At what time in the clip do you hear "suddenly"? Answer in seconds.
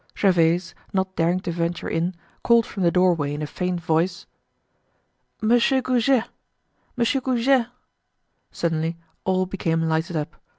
8.51-8.97